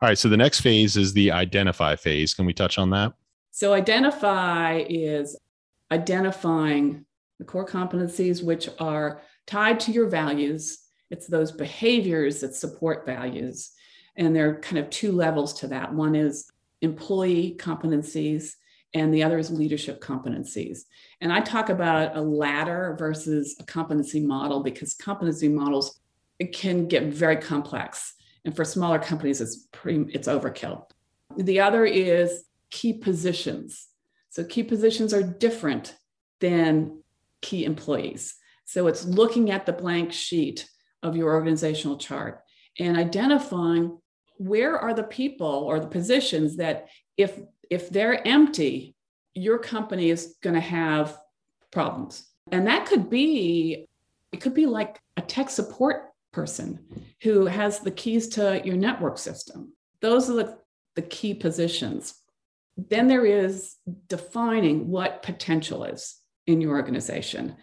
All 0.00 0.08
right. 0.08 0.18
So 0.18 0.28
the 0.28 0.36
next 0.36 0.60
phase 0.60 0.96
is 0.96 1.12
the 1.12 1.32
identify 1.32 1.96
phase. 1.96 2.34
Can 2.34 2.46
we 2.46 2.54
touch 2.54 2.78
on 2.78 2.90
that? 2.90 3.14
So, 3.50 3.74
identify 3.74 4.84
is 4.88 5.36
identifying 5.90 7.04
the 7.38 7.44
core 7.44 7.66
competencies 7.66 8.44
which 8.44 8.68
are 8.78 9.22
tied 9.46 9.80
to 9.80 9.92
your 9.92 10.06
values. 10.06 10.78
It's 11.10 11.26
those 11.26 11.50
behaviors 11.50 12.40
that 12.40 12.54
support 12.54 13.06
values. 13.06 13.70
And 14.18 14.36
there 14.36 14.50
are 14.50 14.60
kind 14.60 14.78
of 14.78 14.90
two 14.90 15.12
levels 15.12 15.54
to 15.60 15.68
that. 15.68 15.94
One 15.94 16.14
is 16.14 16.50
employee 16.82 17.56
competencies, 17.58 18.52
and 18.92 19.14
the 19.14 19.22
other 19.22 19.38
is 19.38 19.50
leadership 19.50 20.02
competencies. 20.02 20.80
And 21.20 21.32
I 21.32 21.40
talk 21.40 21.68
about 21.68 22.16
a 22.16 22.20
ladder 22.20 22.96
versus 22.98 23.56
a 23.60 23.64
competency 23.64 24.20
model 24.20 24.62
because 24.62 24.94
competency 24.94 25.48
models 25.48 26.00
can 26.52 26.88
get 26.88 27.04
very 27.04 27.36
complex. 27.36 28.14
And 28.44 28.54
for 28.54 28.64
smaller 28.64 28.98
companies, 28.98 29.40
it's 29.40 29.68
pretty, 29.72 30.06
it's 30.12 30.28
overkill. 30.28 30.84
The 31.36 31.60
other 31.60 31.84
is 31.84 32.44
key 32.70 32.94
positions. 32.94 33.86
So 34.30 34.44
key 34.44 34.62
positions 34.62 35.14
are 35.14 35.22
different 35.22 35.96
than 36.40 37.02
key 37.40 37.64
employees. 37.64 38.34
So 38.64 38.86
it's 38.86 39.04
looking 39.04 39.50
at 39.50 39.66
the 39.66 39.72
blank 39.72 40.12
sheet 40.12 40.68
of 41.02 41.16
your 41.16 41.32
organizational 41.32 41.96
chart 41.98 42.42
and 42.78 42.96
identifying 42.96 43.98
where 44.38 44.78
are 44.78 44.94
the 44.94 45.02
people 45.02 45.46
or 45.46 45.80
the 45.80 45.86
positions 45.86 46.56
that 46.56 46.88
if 47.16 47.38
if 47.70 47.90
they're 47.90 48.26
empty, 48.26 48.94
your 49.34 49.58
company 49.58 50.10
is 50.10 50.36
going 50.42 50.54
to 50.54 50.60
have 50.60 51.18
problems. 51.70 52.26
And 52.50 52.66
that 52.66 52.86
could 52.86 53.10
be 53.10 53.88
it 54.32 54.40
could 54.40 54.54
be 54.54 54.66
like 54.66 55.00
a 55.16 55.22
tech 55.22 55.50
support 55.50 56.04
person 56.32 56.78
who 57.22 57.46
has 57.46 57.80
the 57.80 57.90
keys 57.90 58.28
to 58.28 58.60
your 58.64 58.76
network 58.76 59.18
system. 59.18 59.72
Those 60.00 60.30
are 60.30 60.34
the, 60.34 60.58
the 60.96 61.02
key 61.02 61.34
positions. 61.34 62.14
Then 62.76 63.08
there 63.08 63.26
is 63.26 63.74
defining 64.08 64.88
what 64.88 65.22
potential 65.22 65.84
is 65.84 66.16
in 66.46 66.60
your 66.60 66.76
organization. 66.76 67.56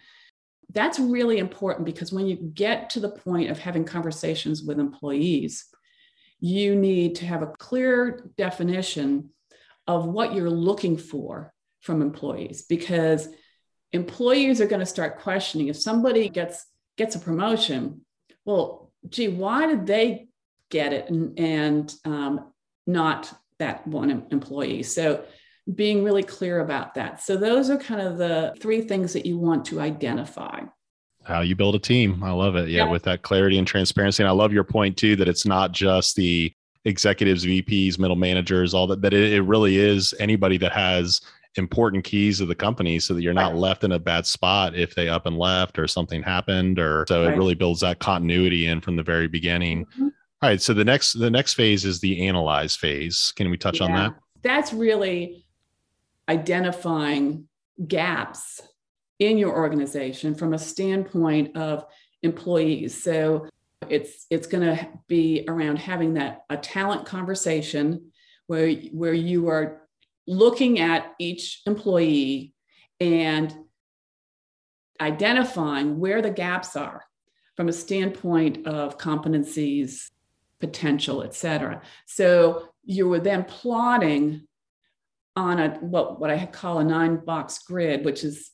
That's 0.72 0.98
really 0.98 1.38
important 1.38 1.86
because 1.86 2.12
when 2.12 2.26
you 2.26 2.36
get 2.36 2.90
to 2.90 3.00
the 3.00 3.10
point 3.10 3.50
of 3.50 3.58
having 3.58 3.84
conversations 3.84 4.62
with 4.62 4.80
employees, 4.80 5.64
you 6.40 6.76
need 6.76 7.16
to 7.16 7.26
have 7.26 7.42
a 7.42 7.52
clear 7.58 8.30
definition 8.36 9.30
of 9.86 10.06
what 10.06 10.34
you're 10.34 10.50
looking 10.50 10.96
for 10.96 11.52
from 11.80 12.02
employees 12.02 12.62
because 12.62 13.28
employees 13.92 14.60
are 14.60 14.66
going 14.66 14.80
to 14.80 14.86
start 14.86 15.20
questioning. 15.20 15.68
If 15.68 15.76
somebody 15.76 16.28
gets 16.28 16.66
gets 16.96 17.14
a 17.14 17.18
promotion 17.18 18.00
well 18.44 18.90
gee 19.10 19.28
why 19.28 19.66
did 19.66 19.86
they 19.86 20.28
get 20.70 20.92
it 20.92 21.10
and, 21.10 21.38
and 21.38 21.94
um, 22.04 22.52
not 22.86 23.32
that 23.58 23.86
one 23.86 24.10
employee? 24.30 24.82
So 24.82 25.24
being 25.72 26.04
really 26.04 26.22
clear 26.22 26.60
about 26.60 26.94
that. 26.94 27.22
So 27.22 27.36
those 27.36 27.70
are 27.70 27.76
kind 27.76 28.00
of 28.00 28.18
the 28.18 28.54
three 28.60 28.82
things 28.82 29.12
that 29.12 29.26
you 29.26 29.36
want 29.38 29.64
to 29.66 29.80
identify 29.80 30.60
how 31.26 31.40
you 31.40 31.56
build 31.56 31.74
a 31.74 31.78
team 31.78 32.22
i 32.22 32.30
love 32.30 32.56
it 32.56 32.68
yeah, 32.68 32.84
yeah. 32.84 32.90
with 32.90 33.02
that 33.02 33.22
clarity 33.22 33.58
and 33.58 33.66
transparency 33.66 34.22
and 34.22 34.28
i 34.28 34.32
love 34.32 34.52
your 34.52 34.64
point 34.64 34.96
too 34.96 35.16
that 35.16 35.28
it's 35.28 35.46
not 35.46 35.72
just 35.72 36.16
the 36.16 36.52
executives 36.84 37.44
vps 37.44 37.98
middle 37.98 38.16
managers 38.16 38.74
all 38.74 38.86
that 38.86 39.00
but 39.00 39.12
it, 39.12 39.32
it 39.32 39.42
really 39.42 39.76
is 39.76 40.14
anybody 40.20 40.56
that 40.56 40.72
has 40.72 41.20
important 41.56 42.04
keys 42.04 42.40
of 42.40 42.48
the 42.48 42.54
company 42.54 42.98
so 42.98 43.14
that 43.14 43.22
you're 43.22 43.32
not 43.32 43.52
right. 43.52 43.58
left 43.58 43.84
in 43.84 43.92
a 43.92 43.98
bad 43.98 44.26
spot 44.26 44.74
if 44.74 44.94
they 44.94 45.08
up 45.08 45.26
and 45.26 45.38
left 45.38 45.78
or 45.78 45.88
something 45.88 46.22
happened 46.22 46.78
or 46.78 47.04
so 47.08 47.24
right. 47.24 47.34
it 47.34 47.36
really 47.36 47.54
builds 47.54 47.80
that 47.80 47.98
continuity 47.98 48.66
in 48.66 48.80
from 48.80 48.96
the 48.96 49.02
very 49.02 49.28
beginning 49.28 49.84
mm-hmm. 49.86 50.08
All 50.42 50.50
right 50.50 50.60
so 50.60 50.74
the 50.74 50.84
next 50.84 51.14
the 51.14 51.30
next 51.30 51.54
phase 51.54 51.84
is 51.84 52.00
the 52.00 52.28
analyze 52.28 52.76
phase 52.76 53.32
can 53.36 53.50
we 53.50 53.56
touch 53.56 53.80
yeah. 53.80 53.86
on 53.86 53.92
that 53.94 54.14
that's 54.42 54.72
really 54.72 55.46
identifying 56.28 57.48
gaps 57.88 58.60
in 59.18 59.38
your 59.38 59.54
organization 59.54 60.34
from 60.34 60.54
a 60.54 60.58
standpoint 60.58 61.56
of 61.56 61.84
employees 62.22 63.02
so 63.02 63.46
it's 63.88 64.26
it's 64.30 64.46
going 64.46 64.64
to 64.64 64.88
be 65.06 65.44
around 65.48 65.78
having 65.78 66.14
that 66.14 66.44
a 66.50 66.56
talent 66.56 67.06
conversation 67.06 68.10
where 68.46 68.72
where 68.92 69.14
you 69.14 69.48
are 69.48 69.82
looking 70.26 70.80
at 70.80 71.14
each 71.18 71.62
employee 71.66 72.52
and 73.00 73.54
identifying 75.00 75.98
where 75.98 76.22
the 76.22 76.30
gaps 76.30 76.76
are 76.76 77.04
from 77.56 77.68
a 77.68 77.72
standpoint 77.72 78.66
of 78.66 78.98
competencies, 78.98 80.10
potential, 80.60 81.22
et 81.22 81.34
cetera. 81.34 81.80
So 82.06 82.68
you 82.84 83.08
were 83.08 83.20
then 83.20 83.44
plotting 83.44 84.46
on 85.36 85.58
a 85.58 85.70
what, 85.80 86.18
what 86.18 86.30
I 86.30 86.46
call 86.46 86.78
a 86.78 86.84
nine 86.84 87.16
box 87.16 87.58
grid, 87.58 88.04
which 88.04 88.24
is 88.24 88.50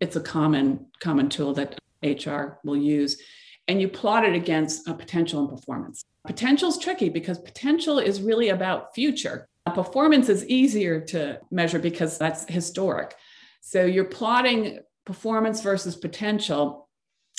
it's 0.00 0.16
a 0.16 0.20
common 0.20 0.86
common 1.00 1.28
tool 1.28 1.54
that 1.54 1.78
HR 2.02 2.58
will 2.64 2.76
use. 2.76 3.20
And 3.66 3.80
you 3.80 3.88
plot 3.88 4.24
it 4.24 4.34
against 4.34 4.86
a 4.88 4.94
potential 4.94 5.40
and 5.40 5.48
performance. 5.48 6.04
Potential 6.26 6.68
is 6.68 6.78
tricky 6.78 7.08
because 7.08 7.38
potential 7.38 7.98
is 7.98 8.20
really 8.20 8.50
about 8.50 8.94
future. 8.94 9.48
Performance 9.74 10.28
is 10.28 10.46
easier 10.46 11.00
to 11.00 11.40
measure 11.50 11.78
because 11.78 12.18
that's 12.18 12.44
historic. 12.52 13.14
So 13.62 13.86
you're 13.86 14.04
plotting 14.04 14.80
performance 15.06 15.62
versus 15.62 15.96
potential, 15.96 16.88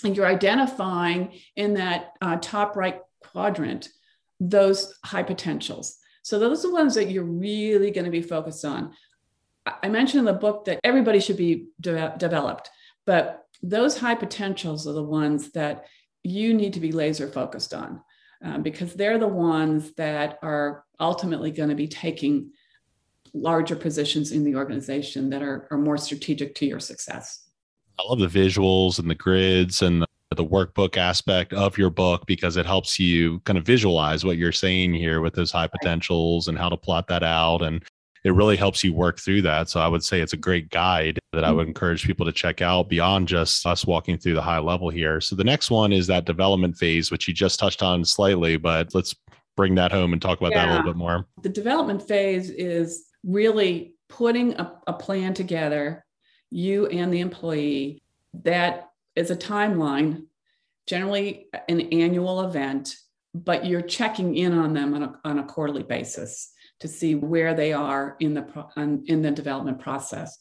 and 0.04 0.16
you're 0.16 0.26
identifying 0.26 1.34
in 1.56 1.76
that 1.76 2.14
uh, 2.22 2.38
top 2.42 2.76
right 2.76 3.00
quadrant 3.22 3.90
those 4.40 4.98
high 5.04 5.24
potentials. 5.24 5.98
So 6.24 6.40
those 6.40 6.66
are 6.66 6.70
the 6.70 6.74
ones 6.74 6.96
that 6.96 7.12
you're 7.12 7.24
really 7.24 7.92
going 7.92 8.06
to 8.06 8.12
be 8.12 8.22
focused 8.22 8.66
on. 8.66 8.94
I 9.66 9.90
mentioned 9.90 10.20
in 10.20 10.26
the 10.26 10.34
book 10.34 10.66
that 10.66 10.80
everybody 10.84 11.20
should 11.20 11.38
be 11.38 11.68
de- 11.82 12.16
developed, 12.18 12.70
but 13.06 13.46
those 13.64 13.98
high 13.98 14.16
potentials 14.16 14.88
are 14.88 14.94
the 14.94 15.04
ones 15.04 15.52
that 15.52 15.86
you 16.24 16.54
need 16.54 16.74
to 16.74 16.80
be 16.80 16.92
laser 16.92 17.28
focused 17.28 17.74
on 17.74 18.02
um, 18.44 18.62
because 18.62 18.94
they're 18.94 19.18
the 19.18 19.28
ones 19.28 19.94
that 19.94 20.40
are 20.42 20.84
ultimately 21.00 21.52
going 21.52 21.70
to 21.70 21.76
be 21.76 21.88
taking 21.88 22.52
larger 23.34 23.76
positions 23.76 24.32
in 24.32 24.44
the 24.44 24.56
organization 24.56 25.30
that 25.30 25.42
are, 25.42 25.68
are 25.72 25.78
more 25.78 25.98
strategic 25.98 26.56
to 26.56 26.66
your 26.66 26.80
success. 26.80 27.50
I 28.00 28.04
love 28.08 28.20
the 28.20 28.28
visuals 28.28 29.00
and 29.00 29.10
the 29.10 29.16
grids 29.16 29.82
and 29.82 30.02
the, 30.02 30.08
the 30.36 30.46
workbook 30.46 30.98
aspect 30.98 31.54
of 31.54 31.78
your 31.78 31.90
book 31.90 32.26
because 32.28 32.58
it 32.58 32.66
helps 32.66 33.00
you 33.00 33.40
kind 33.42 33.58
of 33.58 33.66
visualize 33.66 34.26
what 34.26 34.38
you're 34.38 34.52
saying 34.52 34.94
here 34.94 35.22
with 35.22 35.34
those 35.34 35.52
high 35.52 35.68
potentials 35.68 36.48
and 36.48 36.58
how 36.58 36.70
to 36.70 36.78
plot 36.78 37.08
that 37.08 37.24
out. 37.24 37.62
And 37.62 37.84
it 38.26 38.34
really 38.34 38.58
helps 38.58 38.84
you 38.84 38.92
work 38.92 39.20
through 39.20 39.44
that. 39.44 39.70
So 39.70 39.80
I 39.80 39.88
would 39.88 40.04
say 40.04 40.20
it's 40.20 40.34
a 40.34 40.38
great 40.38 40.72
guide 40.72 41.20
that 41.32 41.44
I 41.44 41.52
would 41.52 41.62
mm-hmm. 41.62 41.70
encourage 41.70 42.08
people 42.08 42.26
to 42.26 42.32
check 42.32 42.60
out 42.60 42.90
beyond 42.90 43.28
just 43.28 43.64
us 43.68 43.86
walking 43.86 44.18
through 44.18 44.34
the 44.34 44.42
high 44.42 44.58
level 44.58 44.90
here. 44.90 45.22
So 45.22 45.36
the 45.36 45.44
next 45.44 45.70
one 45.70 45.94
is 45.94 46.08
that 46.08 46.26
development 46.26 46.76
phase, 46.76 47.12
which 47.12 47.28
you 47.28 47.36
just 47.36 47.60
touched 47.60 47.84
on 47.84 48.04
slightly, 48.04 48.58
but 48.58 48.96
let's 48.96 49.16
bring 49.56 49.76
that 49.76 49.92
home 49.92 50.12
and 50.12 50.20
talk 50.20 50.40
about 50.40 50.54
yeah. 50.54 50.66
that 50.66 50.70
a 50.70 50.72
little 50.72 50.92
bit 50.92 50.98
more. 50.98 51.28
The 51.44 51.50
development 51.50 52.02
phase 52.02 52.50
is 52.50 53.06
really 53.24 53.94
putting 54.10 54.56
a, 54.56 54.74
a 54.88 54.94
plan 54.94 55.36
together, 55.36 56.04
you 56.50 56.88
and 56.88 57.14
the 57.14 57.20
employee, 57.20 58.02
that 58.44 58.90
is 59.16 59.30
a 59.30 59.36
timeline, 59.36 60.24
generally 60.88 61.48
an 61.70 61.82
annual 61.94 62.42
event, 62.42 62.96
but 63.36 63.68
you're 63.68 63.84
checking 63.84 64.36
in 64.36 64.52
on 64.58 64.74
them 64.74 64.96
on 64.96 65.04
a, 65.04 65.20
on 65.24 65.38
a 65.38 65.44
quarterly 65.44 65.84
basis 65.84 66.54
to 66.80 66.88
see 66.88 67.16
where 67.16 67.54
they 67.54 67.74
are 67.74 68.16
in 68.20 68.34
the 68.34 69.04
in 69.08 69.22
the 69.22 69.32
development 69.32 69.80
process. 69.80 70.38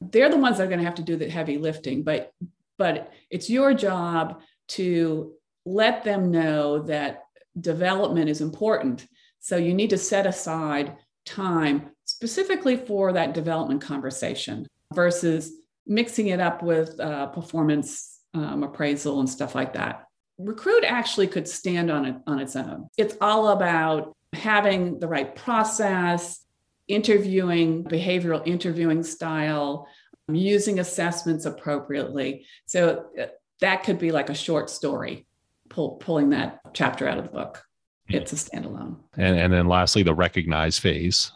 They're 0.00 0.30
the 0.30 0.36
ones 0.36 0.58
that 0.58 0.64
are 0.64 0.68
going 0.68 0.78
to 0.78 0.84
have 0.84 0.94
to 0.96 1.02
do 1.02 1.16
the 1.16 1.28
heavy 1.28 1.58
lifting, 1.58 2.02
but 2.02 2.32
but 2.76 3.12
it's 3.30 3.50
your 3.50 3.74
job 3.74 4.40
to 4.68 5.32
let 5.64 6.04
them 6.04 6.30
know 6.30 6.80
that 6.82 7.24
development 7.60 8.28
is 8.30 8.40
important. 8.40 9.06
So 9.40 9.56
you 9.56 9.74
need 9.74 9.90
to 9.90 9.98
set 9.98 10.26
aside 10.26 10.96
time 11.26 11.90
specifically 12.04 12.76
for 12.76 13.12
that 13.12 13.34
development 13.34 13.82
conversation 13.82 14.66
versus 14.94 15.52
mixing 15.86 16.28
it 16.28 16.40
up 16.40 16.62
with 16.62 16.98
uh, 17.00 17.26
performance 17.26 18.20
um, 18.34 18.62
appraisal 18.62 19.20
and 19.20 19.28
stuff 19.28 19.54
like 19.54 19.72
that. 19.74 20.04
Recruit 20.38 20.84
actually 20.84 21.26
could 21.26 21.48
stand 21.48 21.90
on 21.90 22.04
it 22.04 22.16
on 22.26 22.38
its 22.38 22.54
own. 22.54 22.88
It's 22.96 23.16
all 23.20 23.48
about 23.48 24.16
having 24.32 24.98
the 24.98 25.08
right 25.08 25.34
process, 25.34 26.44
interviewing, 26.86 27.84
behavioral 27.84 28.46
interviewing 28.46 29.02
style, 29.02 29.86
using 30.28 30.78
assessments 30.78 31.46
appropriately. 31.46 32.46
So 32.66 33.06
uh, 33.20 33.26
that 33.60 33.84
could 33.84 33.98
be 33.98 34.12
like 34.12 34.30
a 34.30 34.34
short 34.34 34.70
story, 34.70 35.26
pull, 35.68 35.96
pulling 35.96 36.30
that 36.30 36.60
chapter 36.74 37.08
out 37.08 37.18
of 37.18 37.24
the 37.24 37.30
book. 37.30 37.62
It's 38.08 38.32
a 38.32 38.36
standalone. 38.36 38.96
And, 39.18 39.38
and 39.38 39.52
then 39.52 39.68
lastly, 39.68 40.02
the 40.02 40.14
recognize 40.14 40.78
phase. 40.78 41.30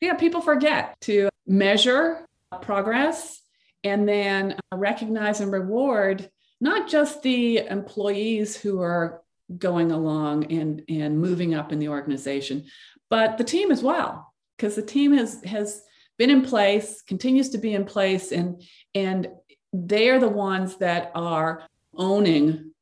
Yeah, 0.00 0.14
people 0.14 0.40
forget 0.40 1.00
to 1.02 1.28
measure 1.46 2.26
progress 2.62 3.40
and 3.84 4.08
then 4.08 4.56
recognize 4.72 5.40
and 5.40 5.52
reward 5.52 6.28
not 6.60 6.88
just 6.88 7.22
the 7.22 7.58
employees 7.58 8.56
who 8.56 8.80
are 8.80 9.22
going 9.58 9.92
along 9.92 10.50
and 10.52 10.82
and 10.88 11.18
moving 11.18 11.54
up 11.54 11.72
in 11.72 11.78
the 11.78 11.88
organization. 11.88 12.64
But 13.10 13.38
the 13.38 13.44
team 13.44 13.70
as 13.70 13.82
well 13.82 14.32
because 14.56 14.74
the 14.74 14.82
team 14.82 15.12
has 15.12 15.42
has 15.44 15.82
been 16.18 16.30
in 16.30 16.42
place 16.42 17.02
continues 17.02 17.50
to 17.50 17.58
be 17.58 17.74
in 17.74 17.84
place 17.84 18.32
and 18.32 18.62
and 18.94 19.28
they 19.72 20.08
are 20.08 20.20
the 20.20 20.28
ones 20.28 20.76
that 20.76 21.10
are 21.14 21.62
owning 21.96 22.72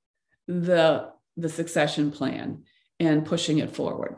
the 0.47 1.11
the 1.37 1.49
succession 1.49 2.11
plan 2.11 2.63
and 3.01 3.25
pushing 3.25 3.59
it 3.59 3.75
forward. 3.75 4.17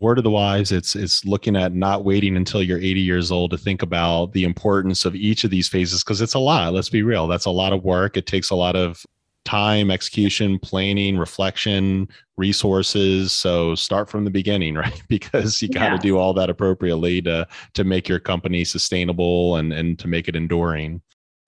Word 0.00 0.18
of 0.18 0.24
the 0.24 0.30
wise 0.30 0.72
it's 0.72 0.96
it's 0.96 1.24
looking 1.24 1.54
at 1.54 1.74
not 1.74 2.04
waiting 2.04 2.36
until 2.36 2.62
you're 2.62 2.78
80 2.78 3.00
years 3.00 3.30
old 3.30 3.52
to 3.52 3.58
think 3.58 3.82
about 3.82 4.32
the 4.32 4.42
importance 4.42 5.04
of 5.04 5.14
each 5.14 5.44
of 5.44 5.50
these 5.50 5.68
phases 5.68 6.02
because 6.02 6.20
it's 6.20 6.34
a 6.34 6.40
lot 6.40 6.72
let's 6.72 6.88
be 6.88 7.02
real. 7.02 7.28
That's 7.28 7.46
a 7.46 7.50
lot 7.50 7.72
of 7.72 7.84
work. 7.84 8.16
It 8.16 8.26
takes 8.26 8.50
a 8.50 8.56
lot 8.56 8.74
of 8.74 9.04
time, 9.44 9.90
execution, 9.90 10.58
planning, 10.58 11.18
reflection, 11.18 12.08
resources. 12.36 13.32
So 13.32 13.74
start 13.74 14.08
from 14.08 14.24
the 14.24 14.30
beginning, 14.30 14.74
right? 14.84 15.02
Because 15.08 15.60
you 15.62 15.68
got 15.68 15.88
to 15.88 15.94
yeah. 15.94 15.98
do 15.98 16.18
all 16.18 16.34
that 16.34 16.50
appropriately 16.50 17.22
to 17.22 17.46
to 17.74 17.84
make 17.84 18.08
your 18.08 18.20
company 18.20 18.64
sustainable 18.64 19.56
and 19.56 19.72
and 19.72 19.98
to 19.98 20.08
make 20.08 20.28
it 20.28 20.36
enduring. 20.36 21.02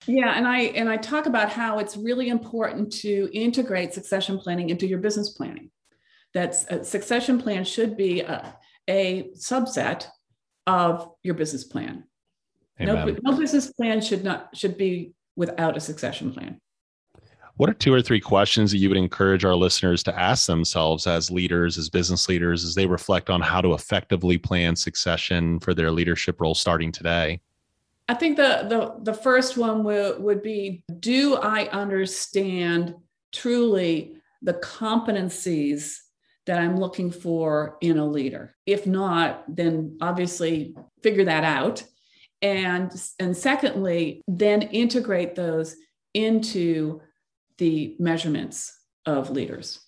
Yeah, 0.07 0.37
and 0.37 0.47
I 0.47 0.59
and 0.59 0.89
I 0.89 0.97
talk 0.97 1.25
about 1.25 1.49
how 1.49 1.79
it's 1.79 1.97
really 1.97 2.29
important 2.29 2.91
to 2.93 3.29
integrate 3.33 3.93
succession 3.93 4.37
planning 4.37 4.69
into 4.69 4.87
your 4.87 4.99
business 4.99 5.29
planning. 5.29 5.71
That 6.33 6.55
a 6.69 6.81
uh, 6.81 6.83
succession 6.83 7.41
plan 7.41 7.63
should 7.63 7.95
be 7.95 8.21
a, 8.21 8.57
a 8.89 9.29
subset 9.37 10.07
of 10.67 11.11
your 11.23 11.33
business 11.33 11.63
plan. 11.63 12.03
No, 12.77 13.05
no 13.05 13.37
business 13.37 13.71
plan 13.71 14.01
should 14.01 14.23
not 14.23 14.55
should 14.55 14.77
be 14.77 15.13
without 15.35 15.77
a 15.77 15.79
succession 15.79 16.33
plan. 16.33 16.59
What 17.57 17.69
are 17.69 17.73
two 17.73 17.93
or 17.93 18.01
three 18.01 18.19
questions 18.19 18.71
that 18.71 18.79
you 18.79 18.89
would 18.89 18.97
encourage 18.97 19.45
our 19.45 19.55
listeners 19.55 20.03
to 20.03 20.19
ask 20.19 20.45
themselves 20.45 21.07
as 21.07 21.31
leaders, 21.31 21.77
as 21.77 21.89
business 21.89 22.27
leaders, 22.27 22.65
as 22.65 22.75
they 22.75 22.85
reflect 22.85 23.29
on 23.29 23.39
how 23.39 23.61
to 23.61 23.73
effectively 23.73 24.37
plan 24.37 24.75
succession 24.75 25.61
for 25.61 25.73
their 25.73 25.89
leadership 25.89 26.41
role 26.41 26.53
starting 26.53 26.91
today? 26.91 27.39
I 28.09 28.13
think 28.13 28.35
the 28.35 28.65
the, 28.67 29.11
the 29.11 29.17
first 29.17 29.55
one 29.57 29.85
would, 29.85 30.21
would 30.21 30.43
be 30.43 30.83
do 30.99 31.37
I 31.37 31.67
understand 31.69 32.95
truly 33.33 34.17
the 34.41 34.55
competencies 34.55 35.95
that 36.45 36.59
I'm 36.59 36.77
looking 36.77 37.09
for 37.09 37.77
in 37.79 37.97
a 37.97 38.05
leader? 38.05 38.53
If 38.65 38.85
not, 38.85 39.43
then 39.47 39.97
obviously 40.01 40.75
figure 41.01 41.23
that 41.23 41.45
out. 41.45 41.83
And, 42.41 42.91
and 43.17 43.35
secondly, 43.35 44.21
then 44.27 44.61
integrate 44.61 45.35
those 45.35 45.77
into 46.13 47.01
the 47.57 47.95
measurements 47.99 48.77
of 49.05 49.29
leaders. 49.29 49.79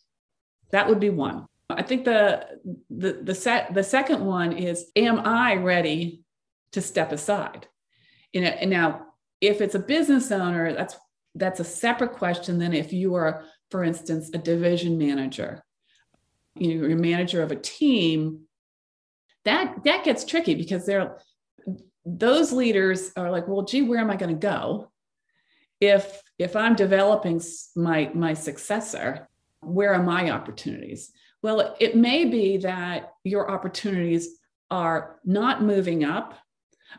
That 0.71 0.87
would 0.87 0.99
be 0.99 1.09
one. 1.09 1.45
I 1.69 1.83
think 1.83 2.05
the 2.05 2.59
the 2.89 3.19
the 3.23 3.35
set 3.35 3.73
the 3.73 3.83
second 3.83 4.25
one 4.25 4.53
is 4.53 4.89
am 4.95 5.19
I 5.19 5.55
ready 5.55 6.23
to 6.71 6.81
step 6.81 7.11
aside? 7.11 7.67
You 8.31 8.41
know, 8.41 8.47
and 8.47 8.69
now 8.69 9.07
if 9.41 9.61
it's 9.61 9.75
a 9.75 9.79
business 9.79 10.31
owner, 10.31 10.73
that's 10.73 10.95
that's 11.35 11.59
a 11.59 11.65
separate 11.65 12.13
question 12.13 12.57
than 12.57 12.73
if 12.73 12.93
you 12.93 13.15
are, 13.15 13.43
for 13.69 13.83
instance, 13.83 14.31
a 14.33 14.37
division 14.37 14.97
manager, 14.97 15.63
you 16.55 16.69
know, 16.69 16.87
you're 16.87 16.97
a 16.97 17.01
manager 17.01 17.43
of 17.43 17.51
a 17.51 17.55
team. 17.55 18.41
That 19.45 19.83
that 19.83 20.03
gets 20.03 20.25
tricky 20.25 20.55
because 20.55 20.85
they're 20.85 21.17
those 22.05 22.53
leaders 22.53 23.11
are 23.17 23.29
like, 23.29 23.47
well, 23.47 23.63
gee, 23.63 23.81
where 23.81 23.99
am 23.99 24.09
I 24.09 24.15
going 24.15 24.33
to 24.33 24.39
go? 24.39 24.89
If 25.79 26.21
if 26.37 26.55
I'm 26.55 26.75
developing 26.75 27.41
my 27.75 28.11
my 28.13 28.33
successor, 28.33 29.27
where 29.61 29.93
are 29.93 30.03
my 30.03 30.31
opportunities? 30.31 31.11
Well, 31.43 31.75
it 31.79 31.95
may 31.95 32.25
be 32.25 32.57
that 32.57 33.11
your 33.23 33.49
opportunities 33.51 34.39
are 34.69 35.19
not 35.23 35.61
moving 35.61 36.03
up, 36.03 36.33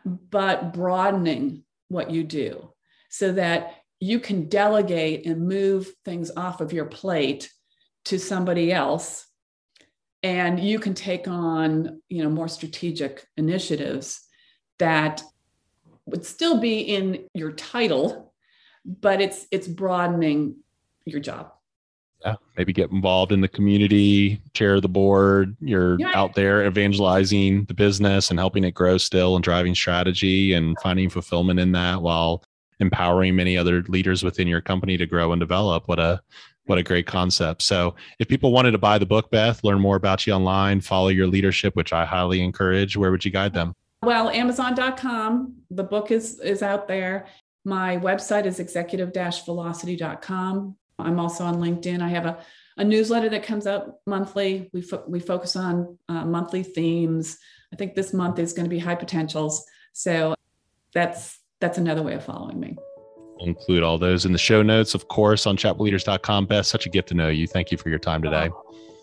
but 0.05 0.73
broadening 0.73 1.65
what 1.89 2.11
you 2.11 2.23
do 2.25 2.73
so 3.11 3.33
that 3.33 3.75
you 4.01 4.21
can 4.21 4.49
delegate 4.49 5.27
and 5.27 5.49
move 5.49 5.93
things 6.05 6.31
off 6.37 6.61
of 6.61 6.73
your 6.73 6.85
plate 6.85 7.51
to 8.05 8.19
somebody 8.19 8.73
else 8.73 9.27
and 10.23 10.59
you 10.61 10.79
can 10.79 10.95
take 10.95 11.29
on 11.29 12.01
you 12.09 12.23
know 12.23 12.31
more 12.31 12.49
strategic 12.49 13.27
initiatives 13.37 14.21
that 14.79 15.23
would 16.07 16.25
still 16.25 16.61
be 16.61 16.81
in 16.81 17.27
your 17.35 17.53
title 17.53 18.28
but 19.01 19.21
it's 19.21 19.47
it's 19.51 19.69
broadening 19.69 20.57
your 21.05 21.21
job. 21.21 21.53
Yeah 22.25 22.35
maybe 22.59 22.73
get 22.73 22.91
involved 22.91 23.31
in 23.31 23.41
the 23.41 23.49
community 23.49 24.43
chair 24.53 24.81
the 24.81 24.89
board 24.89 25.57
you're 25.61 25.99
yeah. 26.01 26.11
out 26.15 26.35
there 26.35 26.67
evangelizing 26.67 27.65
the 27.67 27.75
business 27.75 28.31
and 28.31 28.39
helping 28.39 28.65
it 28.65 28.75
grow 28.75 28.99
still 28.99 29.37
and 29.37 29.45
driving 29.45 29.75
strategy 29.75 30.53
and 30.53 30.77
finding 30.83 31.09
fulfillment 31.09 31.61
in 31.61 31.71
that 31.71 32.03
while 32.03 32.43
empowering 32.81 33.35
many 33.37 33.57
other 33.57 33.83
leaders 33.85 34.23
within 34.23 34.49
your 34.49 34.61
company 34.61 34.97
to 34.97 35.07
grow 35.07 35.33
and 35.33 35.41
develop. 35.41 35.89
What 35.89 35.99
a 36.01 36.21
what 36.67 36.79
a 36.79 36.83
great 36.83 37.07
concept. 37.07 37.63
So 37.63 37.95
if 38.19 38.29
people 38.29 38.53
wanted 38.53 38.73
to 38.73 38.79
buy 38.79 38.99
the 38.99 39.07
book 39.07 39.31
beth 39.31 39.63
learn 39.65 39.81
more 39.81 39.97
about 39.97 40.27
you 40.27 40.33
online 40.33 40.81
follow 40.81 41.09
your 41.09 41.27
leadership 41.27 41.75
which 41.77 41.93
i 41.93 42.05
highly 42.05 42.43
encourage 42.43 42.97
where 42.97 43.11
would 43.11 43.25
you 43.25 43.31
guide 43.31 43.55
them? 43.55 43.75
Well 44.03 44.29
amazon.com 44.29 45.55
the 45.71 45.85
book 45.85 46.11
is 46.11 46.41
is 46.41 46.63
out 46.63 46.89
there 46.89 47.27
my 47.69 47.99
website 47.99 48.47
is 48.47 48.61
executive-velocity.com 48.61 50.77
i'm 50.99 51.21
also 51.21 51.45
on 51.45 51.57
linkedin 51.57 52.03
i 52.03 52.09
have 52.09 52.27
a, 52.27 52.39
a 52.79 52.85
newsletter 52.85 53.29
that 53.29 53.43
comes 53.43 53.67
out 53.67 53.97
monthly 54.07 54.71
we, 54.73 54.81
fo- 54.81 55.05
we 55.07 55.21
focus 55.21 55.57
on 55.57 55.99
uh, 56.09 56.25
monthly 56.25 56.63
themes 56.63 57.39
i 57.73 57.77
think 57.77 57.95
this 57.95 58.13
month 58.13 58.39
is 58.39 58.53
going 58.53 58.65
to 58.65 58.71
be 58.71 58.79
high 58.79 58.95
potentials 58.95 59.65
so 59.93 60.35
that's 60.95 61.39
that's 61.61 61.79
another 61.79 62.03
way 62.03 62.15
of 62.15 62.25
following 62.25 62.61
me. 62.61 62.77
We'll 63.39 63.49
include 63.49 63.83
all 63.83 63.99
those 63.99 64.27
in 64.27 64.33
the 64.33 64.39
show 64.39 64.63
notes, 64.63 64.95
of 64.95 65.09
course, 65.09 65.47
on 65.47 65.57
chatwithleaders.com. 65.57 66.47
Beth, 66.47 66.67
such 66.67 66.87
a 66.87 66.89
gift 66.89 67.09
to 67.09 67.15
know 67.15 67.29
you. 67.29 67.47
Thank 67.47 67.71
you 67.71 67.79
for 67.79 67.89
your 67.89 67.99
time 67.99 68.23
today. 68.23 68.51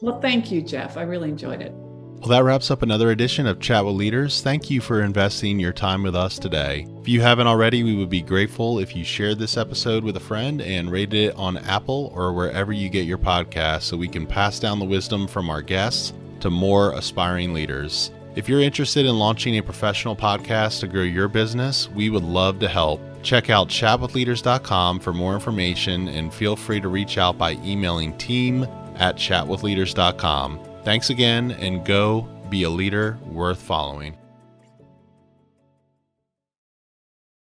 Well, 0.01 0.19
thank 0.19 0.51
you, 0.51 0.61
Jeff. 0.61 0.97
I 0.97 1.03
really 1.03 1.29
enjoyed 1.29 1.61
it. 1.61 1.73
Well, 2.19 2.29
that 2.29 2.43
wraps 2.43 2.71
up 2.71 2.81
another 2.81 3.11
edition 3.11 3.45
of 3.45 3.59
Chat 3.59 3.85
with 3.85 3.93
Leaders. 3.93 4.41
Thank 4.41 4.71
you 4.71 4.81
for 4.81 5.03
investing 5.03 5.59
your 5.59 5.73
time 5.73 6.01
with 6.01 6.15
us 6.15 6.39
today. 6.39 6.87
If 7.01 7.07
you 7.07 7.21
haven't 7.21 7.45
already, 7.45 7.83
we 7.83 7.95
would 7.95 8.09
be 8.09 8.23
grateful 8.23 8.79
if 8.79 8.95
you 8.95 9.03
shared 9.03 9.37
this 9.37 9.57
episode 9.57 10.03
with 10.03 10.17
a 10.17 10.21
friend 10.21 10.59
and 10.59 10.91
rated 10.91 11.13
it 11.13 11.35
on 11.35 11.57
Apple 11.57 12.11
or 12.15 12.33
wherever 12.33 12.73
you 12.73 12.89
get 12.89 13.05
your 13.05 13.19
podcasts 13.19 13.83
so 13.83 13.95
we 13.95 14.07
can 14.07 14.25
pass 14.25 14.59
down 14.59 14.79
the 14.79 14.85
wisdom 14.85 15.27
from 15.27 15.51
our 15.51 15.61
guests 15.61 16.13
to 16.39 16.49
more 16.49 16.93
aspiring 16.93 17.53
leaders. 17.53 18.09
If 18.35 18.49
you're 18.49 18.59
interested 18.61 19.05
in 19.05 19.19
launching 19.19 19.57
a 19.57 19.63
professional 19.63 20.15
podcast 20.15 20.79
to 20.79 20.87
grow 20.87 21.03
your 21.03 21.27
business, 21.27 21.89
we 21.91 22.09
would 22.09 22.23
love 22.23 22.57
to 22.59 22.67
help. 22.67 22.99
Check 23.21 23.51
out 23.51 23.69
chatwithleaders.com 23.69 24.99
for 24.99 25.13
more 25.13 25.35
information 25.35 26.07
and 26.07 26.33
feel 26.33 26.55
free 26.55 26.81
to 26.81 26.87
reach 26.87 27.19
out 27.19 27.37
by 27.37 27.51
emailing 27.63 28.17
team 28.17 28.63
at 28.95 29.15
chatwithleaders.com. 29.15 30.59
Thanks 30.85 31.09
again 31.09 31.51
and 31.51 31.83
go 31.83 32.21
be 32.47 32.61
a 32.61 32.69
leader 32.69 33.17
worth 33.25 33.59
following. 33.59 34.15